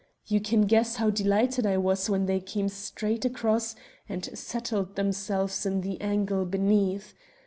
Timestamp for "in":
5.63-5.81